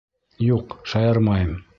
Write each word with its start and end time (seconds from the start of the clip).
Юҡ, 0.45 0.73
шаярмайым. 0.93 1.53